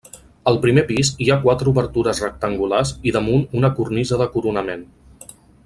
Al 0.51 0.55
primer 0.61 0.83
pis 0.87 1.11
hi 1.25 1.27
ha 1.33 1.37
quatre 1.43 1.69
obertures 1.73 2.21
rectangulars 2.25 2.95
i 3.11 3.13
damunt 3.19 3.47
una 3.61 3.73
cornisa 3.81 4.23
de 4.23 4.31
coronament. 4.37 4.83